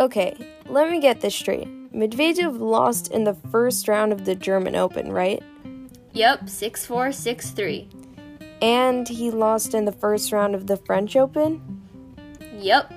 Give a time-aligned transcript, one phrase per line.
[0.00, 0.34] Okay,
[0.66, 1.68] let me get this straight.
[1.92, 5.42] Medvedev lost in the first round of the German Open, right?
[6.14, 7.88] Yep, 6 4, 6 3.
[8.62, 11.82] And he lost in the first round of the French Open?
[12.56, 12.94] Yep.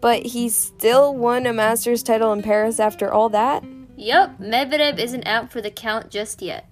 [0.00, 3.64] But he still won a Masters title in Paris after all that?
[3.96, 6.67] Yep, Medvedev isn't out for the count just yet.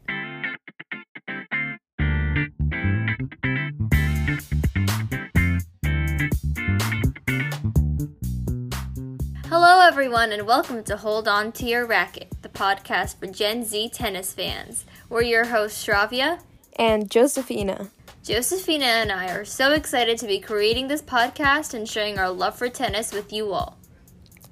[9.87, 13.91] Hello, everyone, and welcome to Hold On to Your Racket, the podcast for Gen Z
[13.91, 14.85] tennis fans.
[15.09, 16.41] We're your hosts, Shravya
[16.75, 17.91] and Josephina.
[18.25, 22.59] Josephina and I are so excited to be creating this podcast and sharing our love
[22.59, 23.79] for tennis with you all.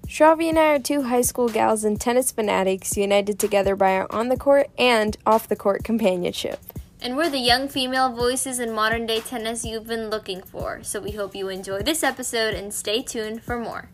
[0.07, 4.07] Shravya and I are two high school gals and tennis fanatics united together by our
[4.13, 6.61] on the court and off the court companionship.
[7.01, 11.01] And we're the young female voices in modern day tennis you've been looking for, so
[11.01, 13.89] we hope you enjoy this episode and stay tuned for more.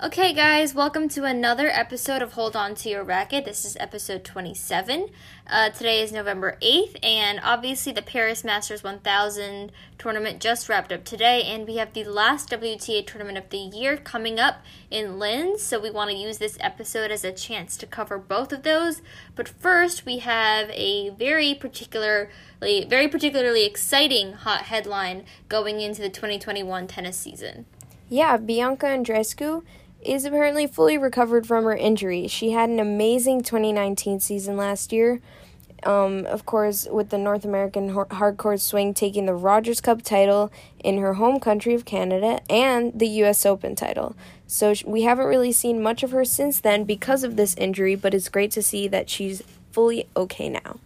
[0.00, 3.44] Okay, guys, welcome to another episode of Hold On to Your Racket.
[3.44, 5.08] This is episode 27.
[5.50, 11.02] Uh, today is November 8th, and obviously the Paris Masters 1000 tournament just wrapped up
[11.02, 15.64] today, and we have the last WTA tournament of the year coming up in Linz,
[15.64, 19.02] so we want to use this episode as a chance to cover both of those.
[19.34, 22.28] But first, we have a very particularly,
[22.60, 27.66] very particularly exciting hot headline going into the 2021 tennis season.
[28.08, 29.64] Yeah, Bianca Andreescu
[30.02, 32.28] is apparently fully recovered from her injury.
[32.28, 35.20] She had an amazing 2019 season last year.
[35.84, 40.50] Um, of course, with the North American hard court swing taking the Rogers Cup title
[40.82, 43.46] in her home country of Canada and the U.S.
[43.46, 44.16] Open title.
[44.46, 48.12] So we haven't really seen much of her since then because of this injury, but
[48.12, 50.80] it's great to see that she's fully okay now.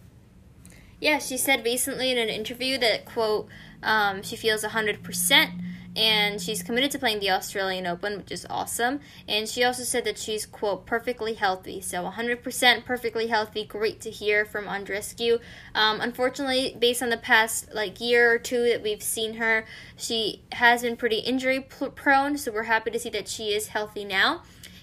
[0.99, 3.47] Yeah, she said recently in an interview that, quote,
[3.81, 5.51] um, she feels 100%
[5.95, 8.99] and she's committed to playing the Australian Open, which is awesome.
[9.27, 13.63] And she also said that she's quote perfectly healthy, so 100% perfectly healthy.
[13.63, 15.39] Great to hear from Andreescu.
[15.75, 19.65] Um, unfortunately, based on the past like year or two that we've seen her,
[19.95, 22.37] she has been pretty injury prone.
[22.37, 24.41] So we're happy to see that she is healthy now.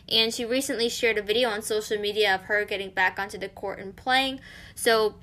[0.08, 3.48] And she recently shared a video on social media of her getting back onto the
[3.48, 4.40] court and playing.
[4.74, 5.14] So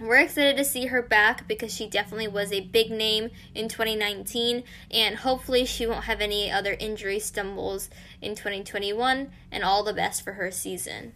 [0.00, 4.64] we're excited to see her back because she definitely was a big name in 2019,
[4.90, 9.30] and hopefully, she won't have any other injury stumbles in 2021.
[9.50, 11.12] And all the best for her season.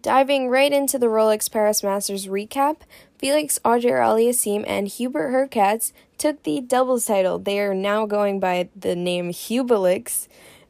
[0.00, 2.82] Diving right into the Rolex Paris Masters recap,
[3.18, 7.38] Felix Auger-Aliassime and Hubert Hurkacz took the doubles title.
[7.38, 10.28] They are now going by the name Hubelix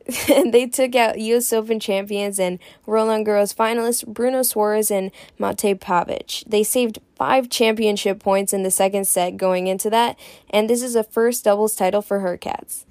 [0.27, 1.53] they took out U.S.
[1.53, 6.45] Open champions and Roland Garros finalists Bruno Soares and Mate Pavic.
[6.47, 10.19] They saved five championship points in the second set going into that,
[10.49, 12.85] and this is a first doubles title for Hurkacz.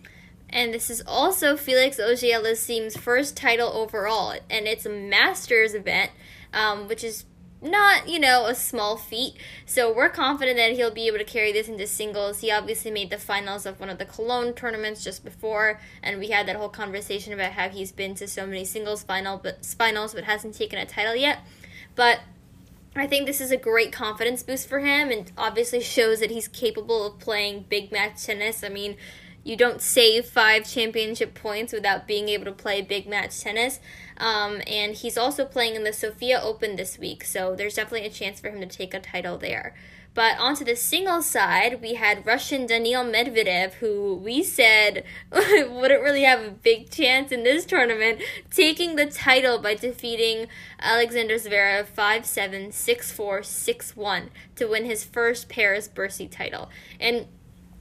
[0.50, 6.11] And this is also Felix Auger-Aliassime's first title overall, and it's a Masters event,
[6.53, 7.25] um, which is
[7.62, 9.35] not, you know, a small feat.
[9.66, 12.41] So we're confident that he'll be able to carry this into singles.
[12.41, 16.28] He obviously made the finals of one of the Cologne tournaments just before, and we
[16.29, 20.13] had that whole conversation about how he's been to so many singles final but finals
[20.13, 21.40] but hasn't taken a title yet.
[21.95, 22.19] But
[22.95, 26.47] I think this is a great confidence boost for him and obviously shows that he's
[26.47, 28.63] capable of playing big match tennis.
[28.63, 28.97] I mean,
[29.47, 33.80] you don't save five championship points without being able to play big match tennis.
[34.18, 38.12] Um, and he's also playing in the Sofia Open this week, so there's definitely a
[38.12, 39.74] chance for him to take a title there.
[40.13, 46.24] But onto the singles side, we had Russian Daniil Medvedev, who we said wouldn't really
[46.24, 50.47] have a big chance in this tournament, taking the title by defeating
[50.81, 56.69] Alexander Zverev 5 7, 6 4, 6 1 to win his first Paris Bercy title.
[57.00, 57.28] And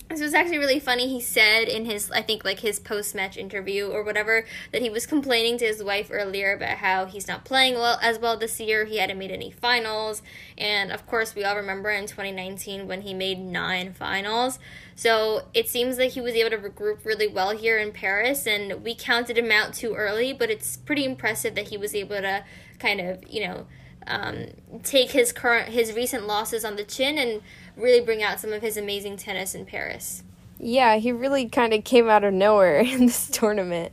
[0.09, 1.09] this was actually really funny.
[1.09, 4.89] He said in his, I think, like his post match interview or whatever, that he
[4.89, 8.61] was complaining to his wife earlier about how he's not playing well as well this
[8.61, 8.85] year.
[8.85, 10.23] He hadn't made any finals.
[10.57, 14.61] And of course, we all remember in 2019 when he made nine finals.
[14.95, 18.47] So it seems like he was able to regroup really well here in Paris.
[18.47, 22.21] And we counted him out too early, but it's pretty impressive that he was able
[22.21, 22.45] to
[22.79, 23.67] kind of, you know,
[24.07, 24.47] um,
[24.83, 27.43] take his current his recent losses on the chin and
[27.77, 30.23] really bring out some of his amazing tennis in Paris.
[30.59, 33.93] Yeah, he really kind of came out of nowhere in this tournament.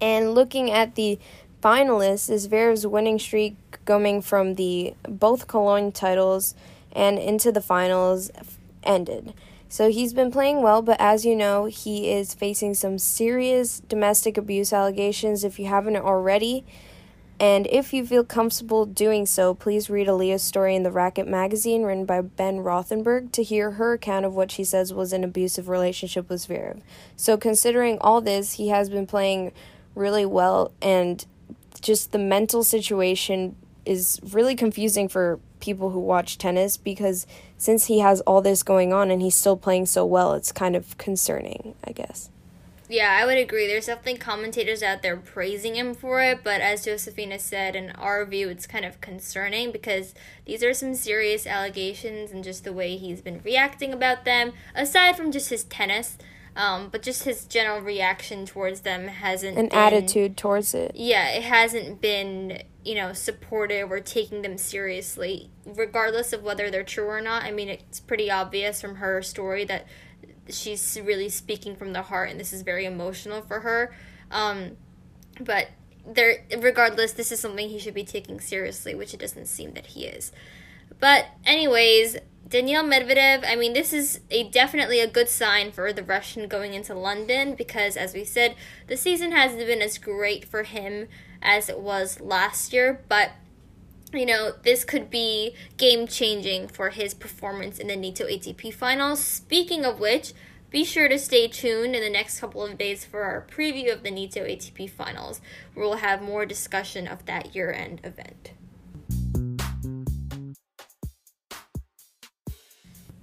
[0.00, 1.18] And looking at the
[1.62, 6.54] finalists, is Zverev's winning streak going from the both Cologne titles
[6.92, 8.30] and into the finals
[8.82, 9.34] ended.
[9.68, 14.36] So he's been playing well, but as you know, he is facing some serious domestic
[14.36, 16.64] abuse allegations if you haven't already.
[17.40, 21.84] And if you feel comfortable doing so, please read Olya's story in the Racquet magazine
[21.84, 25.66] written by Ben Rothenberg to hear her account of what she says was an abusive
[25.66, 26.82] relationship with Zverev.
[27.16, 29.52] So, considering all this, he has been playing
[29.94, 31.24] really well, and
[31.80, 37.26] just the mental situation is really confusing for people who watch tennis because
[37.56, 40.76] since he has all this going on and he's still playing so well, it's kind
[40.76, 42.28] of concerning, I guess.
[42.90, 43.68] Yeah, I would agree.
[43.68, 48.26] There's definitely commentators out there praising him for it, but as Josephina said, in our
[48.26, 50.12] view, it's kind of concerning because
[50.44, 55.14] these are some serious allegations and just the way he's been reacting about them, aside
[55.16, 56.18] from just his tennis.
[56.56, 60.90] Um, but just his general reaction towards them hasn't an been, attitude towards it.
[60.96, 66.82] Yeah, it hasn't been you know supportive or taking them seriously, regardless of whether they're
[66.82, 67.44] true or not.
[67.44, 69.86] I mean, it's pretty obvious from her story that
[70.48, 73.94] she's really speaking from the heart, and this is very emotional for her.
[74.30, 74.76] Um,
[75.40, 75.68] but
[76.06, 79.86] there, regardless, this is something he should be taking seriously, which it doesn't seem that
[79.86, 80.32] he is.
[80.98, 86.02] But anyways, Daniil Medvedev, I mean, this is a definitely a good sign for the
[86.02, 88.56] Russian going into London because, as we said,
[88.88, 91.08] the season hasn't been as great for him
[91.40, 93.30] as it was last year, but
[94.12, 99.22] you know, this could be game changing for his performance in the Nitto ATP finals.
[99.22, 100.32] Speaking of which,
[100.70, 104.02] be sure to stay tuned in the next couple of days for our preview of
[104.02, 105.40] the Nitto ATP finals,
[105.74, 108.52] where we'll have more discussion of that year end event.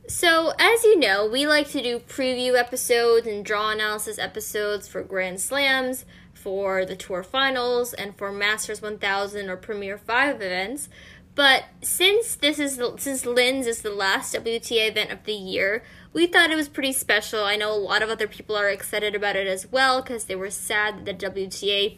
[0.09, 5.03] So, as you know, we like to do preview episodes and draw analysis episodes for
[5.03, 6.05] Grand Slams,
[6.47, 10.87] for the Tour Finals, and for Masters 1000 or Premier 5 events.
[11.35, 15.83] But since this is since Linz is the last WTA event of the year,
[16.13, 17.43] we thought it was pretty special.
[17.43, 20.37] I know a lot of other people are excited about it as well because they
[20.37, 21.97] were sad that the WTA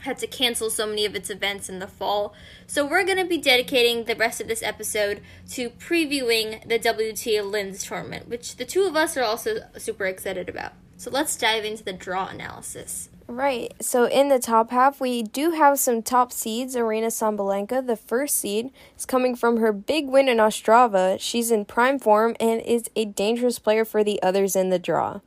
[0.00, 2.34] had to cancel so many of its events in the fall.
[2.66, 5.20] So we're going to be dedicating the rest of this episode
[5.50, 10.48] to previewing the WTA Linz tournament, which the two of us are also super excited
[10.48, 10.72] about.
[10.96, 13.10] So let's dive into the draw analysis.
[13.30, 13.72] Right.
[13.80, 16.74] So in the top half, we do have some top seeds.
[16.74, 21.16] Aryna Sabalenka, the first seed, is coming from her big win in Ostrava.
[21.20, 25.20] She's in prime form and is a dangerous player for the others in the draw.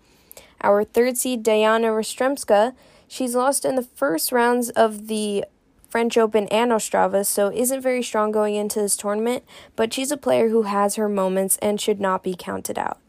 [0.59, 2.75] Our third seed, Diana Yastremska,
[3.07, 5.45] she's lost in the first rounds of the
[5.87, 9.45] French Open and Ostrava, so isn't very strong going into this tournament,
[9.77, 12.99] but she's a player who has her moments and should not be counted out.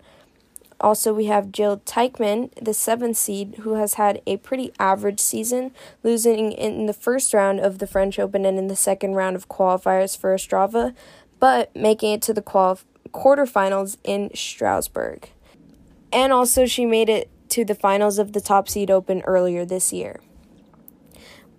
[0.85, 5.71] Also, we have Jill Teichmann, the seventh seed, who has had a pretty average season,
[6.03, 9.49] losing in the first round of the French Open and in the second round of
[9.49, 10.95] qualifiers for Ostrava,
[11.41, 15.31] but making it to the qualif- quarterfinals in Strasbourg.
[16.13, 19.91] And also, she made it to the finals of the top seed open earlier this
[19.91, 20.21] year.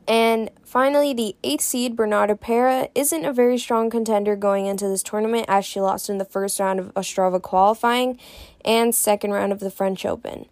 [0.08, 5.02] And finally, the eighth seed, Bernarda Pera, isn't a very strong contender going into this
[5.02, 8.20] tournament as she lost in the first round of Ostrava qualifying
[8.64, 10.46] and second round of the French Open.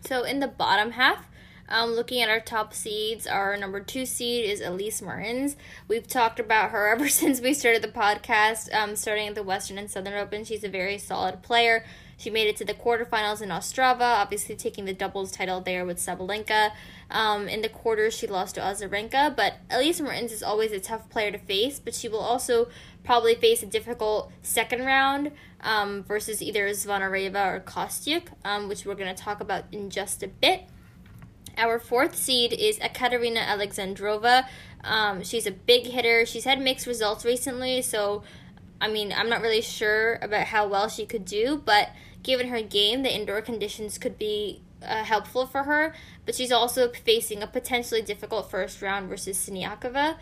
[0.00, 1.26] So in the bottom half,
[1.68, 5.56] um, looking at our top seeds, our number two seed is Elise Mertens.
[5.88, 9.78] We've talked about her ever since we started the podcast, um, starting at the Western
[9.78, 10.44] and Southern Open.
[10.44, 11.84] She's a very solid player.
[12.18, 15.98] She made it to the quarterfinals in Ostrava, obviously taking the doubles title there with
[15.98, 16.70] Sabalenka.
[17.10, 21.10] Um, in the quarters, she lost to Azarenka, but Elise Mertens is always a tough
[21.10, 22.68] player to face, but she will also
[23.04, 25.30] probably face a difficult second round
[25.60, 30.22] um, versus either Zvonareva or Kostyuk, um, which we're going to talk about in just
[30.22, 30.64] a bit.
[31.58, 34.46] Our fourth seed is Ekaterina Alexandrova.
[34.82, 36.24] Um, she's a big hitter.
[36.26, 38.22] She's had mixed results recently, so
[38.80, 41.90] I mean, I'm not really sure about how well she could do, but
[42.26, 45.94] given her game, the indoor conditions could be uh, helpful for her.
[46.26, 50.16] But she's also facing a potentially difficult first round versus Siniakova.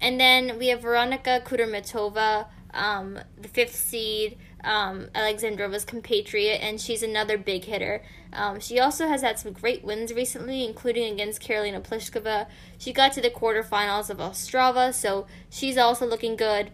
[0.00, 7.02] And then we have Veronika Kudermetova, um, the fifth seed, um, Alexandrova's compatriot, and she's
[7.02, 8.02] another big hitter.
[8.32, 12.48] Um, she also has had some great wins recently, including against Karolina Pliskova.
[12.76, 16.72] She got to the quarterfinals of Ostrava, so she's also looking good.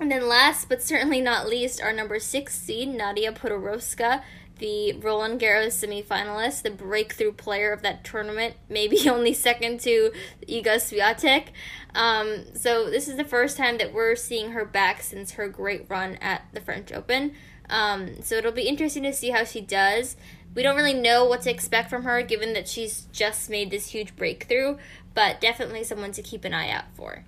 [0.00, 4.22] And then last but certainly not least, our number six seed, Nadia Podoroska,
[4.58, 10.12] the Roland Garros semifinalist, the breakthrough player of that tournament, maybe only second to
[10.46, 11.48] Iga Swiatek.
[11.94, 15.86] Um, so this is the first time that we're seeing her back since her great
[15.88, 17.34] run at the French Open.
[17.70, 20.16] Um, so it'll be interesting to see how she does.
[20.54, 23.88] We don't really know what to expect from her given that she's just made this
[23.88, 24.78] huge breakthrough,
[25.14, 27.24] but definitely someone to keep an eye out for.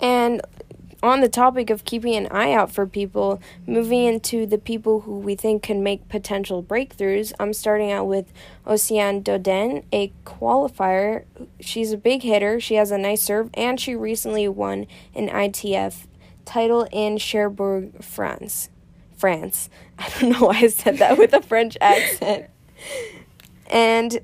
[0.00, 0.40] And
[1.02, 5.18] on the topic of keeping an eye out for people, moving into the people who
[5.18, 8.32] we think can make potential breakthroughs, I'm starting out with
[8.66, 11.24] Océane Dodin, a qualifier.
[11.60, 16.06] She's a big hitter, she has a nice serve, and she recently won an ITF
[16.44, 18.70] title in Cherbourg, France.
[19.16, 19.68] France.
[19.98, 22.46] I don't know why I said that with a French accent.
[23.66, 24.20] And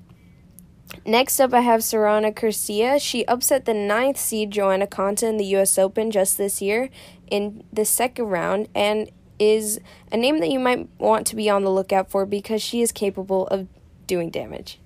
[1.07, 3.01] Next up, I have Sorana Cîrstea.
[3.01, 5.79] She upset the ninth seed Johanna Konta in the U.S.
[5.79, 6.89] Open just this year
[7.31, 9.81] in the second round and is
[10.11, 12.91] a name that you might want to be on the lookout for because she is
[12.91, 13.69] capable of
[14.07, 14.79] doing damage.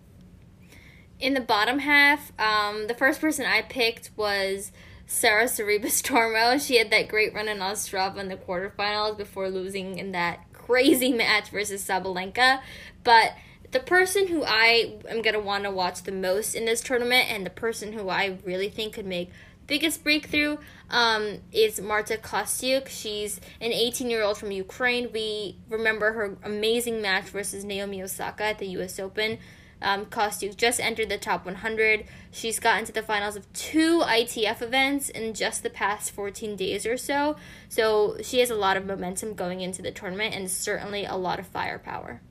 [1.21, 4.73] In the bottom half, um, the first person I picked was
[5.07, 6.65] Sarah Sorribes Tormo.
[6.65, 11.13] She had that great run in Ostrava in the quarterfinals before losing in that crazy
[11.13, 12.61] match versus Sabalenka.
[13.05, 13.35] But
[13.71, 17.31] the person who I am going to want to watch the most in this tournament
[17.31, 19.31] and the person who I really think could make
[19.69, 20.57] biggest breakthrough
[20.91, 22.89] um, is Marta Kostyuk.
[22.89, 25.11] She's an 18 year old from Ukraine.
[25.13, 29.39] We remember her amazing match versus Naomi Osaka at the US Open.
[29.81, 32.05] Um, Kostyuk just entered the top 100.
[32.33, 36.85] She's gotten to the finals of two ITF events in just the past 14 days
[36.85, 37.37] or so.
[37.69, 41.39] So she has a lot of momentum going into the tournament and certainly a lot
[41.39, 42.23] of firepower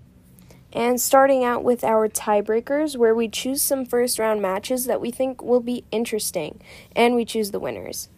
[0.73, 5.11] and starting out with our tiebreakers, where we choose some first round matches that we
[5.11, 6.61] think will be interesting,
[6.95, 8.09] and we choose the winners.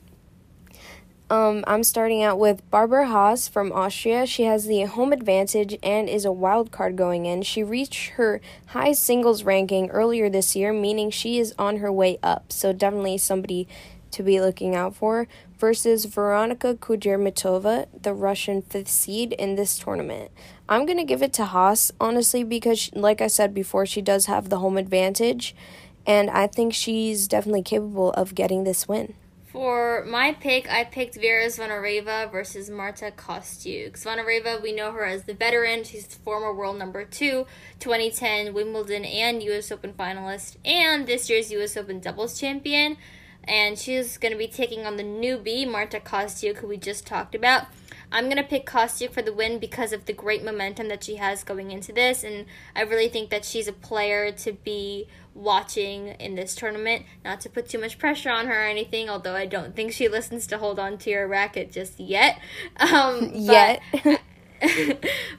[1.32, 4.25] Um, I'm starting out with Barbara Haas from Austria.
[4.25, 7.44] She has the home advantage and is a wild card going in.
[7.44, 12.18] She reached her high singles ranking earlier this year, meaning she is on her way
[12.24, 12.51] up.
[12.51, 13.68] So definitely somebody
[14.10, 15.27] to be looking out for.
[15.60, 20.32] Versus Veronika Kudermetova, the Russian fifth seed in this tournament.
[20.70, 24.01] I'm going to give it to Haas, honestly, because, she, like I said before, she
[24.01, 25.54] does have the home advantage,
[26.08, 29.16] and I think she's definitely capable of getting this win.
[29.51, 34.01] For my pick, I picked Vera Zvonareva versus Marta Kostyuk.
[34.01, 35.84] Zvonareva, we know her as the veteran.
[35.84, 37.48] She's the former world number two,
[37.80, 39.72] 2010 Wimbledon and U.S.
[39.74, 41.75] Open finalist, and this year's U.S.
[41.75, 42.96] Open doubles champion.
[43.50, 47.34] And she's going to be taking on the newbie, Marta Kostyuk, who we just talked
[47.34, 47.65] about.
[48.12, 51.15] I'm going to pick Kostyuk for the win because of the great momentum that she
[51.15, 52.24] has going into this.
[52.24, 57.06] And I really think that she's a player to be watching in this tournament.
[57.25, 60.08] Not to put too much pressure on her or anything, although I don't think she
[60.08, 62.39] listens to hold on to your racket just yet.
[62.79, 63.82] Um, yet.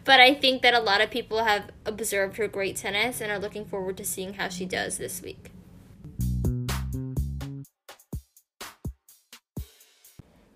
[0.04, 3.38] but I think that a lot of people have observed her great tennis and are
[3.38, 5.50] looking forward to seeing how she does this week.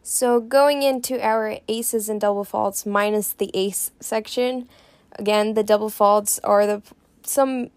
[0.06, 4.68] So going into our aces and double faults minus the ace section,
[5.18, 6.82] again the double faults are the
[7.23, 7.70] some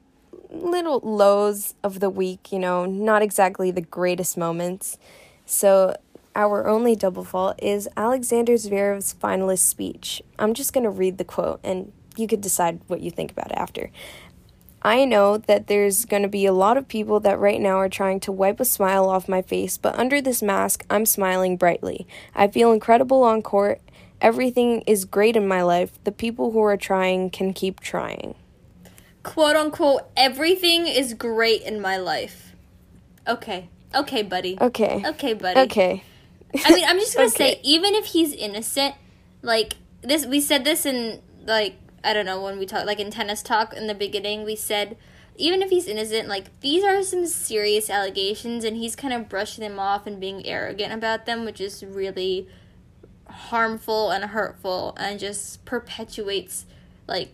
[0.50, 4.98] little lows of the week, you know, not exactly the greatest moments.
[5.46, 5.96] So
[6.36, 10.22] our only double fault is Alexander Zverev's finalist speech.
[10.38, 13.51] I'm just going to read the quote and you could decide what you think about
[13.51, 13.89] it after.
[14.88, 17.89] I know that there's going to be a lot of people that right now are
[17.89, 22.08] trying to wipe a smile off my face, but under this mask, I'm smiling brightly.
[22.34, 23.82] I feel incredible on court.
[24.22, 26.01] Everything is great in my life.
[26.06, 28.36] The people who are trying can keep trying.
[29.24, 32.56] Quote unquote, everything is great in my life.
[33.27, 33.67] Okay.
[33.94, 34.58] Okay, buddy.
[34.62, 35.03] Okay.
[35.06, 35.60] Okay, buddy.
[35.60, 36.03] Okay.
[36.63, 37.56] I mean, I'm just going to okay.
[37.56, 38.96] say, even if he's innocent,
[39.41, 41.75] like, this, we said this in, like,
[42.08, 44.96] I don't know when we talk like in tennis talk in the beginning we said
[45.36, 49.62] even if he's innocent like these are some serious allegations and he's kind of brushing
[49.62, 52.48] them off and being arrogant about them which is really
[53.30, 56.66] harmful and hurtful and just perpetuates
[57.08, 57.34] like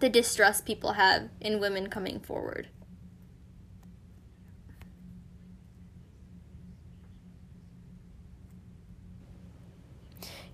[0.00, 2.68] the distrust people have in women coming forward.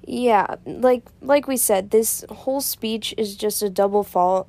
[0.07, 4.49] Yeah, like like we said, this whole speech is just a double fault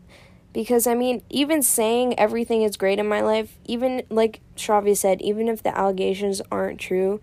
[0.52, 5.22] because I mean, even saying everything is great in my life, even like Shravya said,
[5.22, 7.22] even if the allegations aren't true,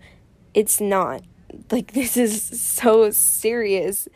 [0.53, 1.23] it's not.
[1.71, 4.07] Like this is so serious.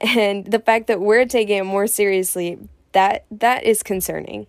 [0.00, 2.56] And the fact that we're taking it more seriously,
[2.92, 4.46] that that is concerning.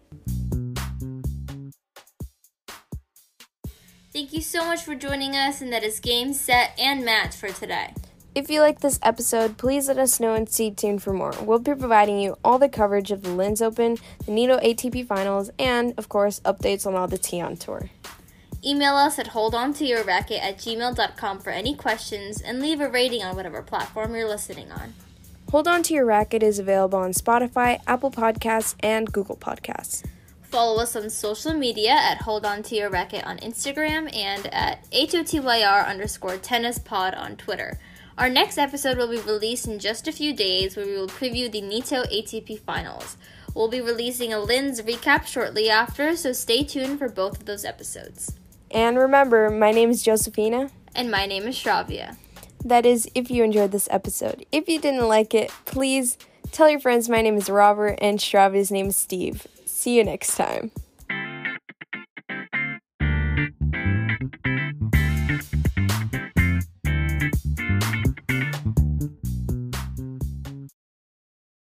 [4.14, 7.50] Thank you so much for joining us and that is game set and match for
[7.50, 7.94] today.
[8.40, 11.34] If you like this episode, please let us know and stay tuned for more.
[11.42, 15.52] We'll be providing you all the coverage of the Linz Open, the Nitto ATP Finals,
[15.60, 17.90] and, of course, updates on all the T on Tour.
[18.66, 23.62] Email us at holdontoyourracket at gmail.com for any questions and leave a rating on whatever
[23.62, 24.94] platform you're listening on.
[25.52, 30.06] Hold On To Your Racket is available on Spotify, Apple Podcasts, and Google Podcasts.
[30.44, 34.90] Follow us on social media at Hold On To Your Racket on Instagram and at
[34.92, 37.78] HOTYR underscore tennis pod on Twitter.
[38.20, 41.50] Our next episode will be released in just a few days where we will preview
[41.50, 43.16] the Nitto ATP finals.
[43.56, 47.64] We'll be releasing a Linz recap shortly after, so stay tuned for both of those
[47.64, 48.34] episodes.
[48.72, 50.70] And remember, my name is Josephina.
[50.94, 52.18] And my name is Shravya.
[52.66, 54.46] That is, if you enjoyed this episode.
[54.52, 56.18] If you didn't like it, please
[56.52, 59.48] tell your friends my name is Robert and Shravya's name is Steve.
[59.64, 60.72] See you next time.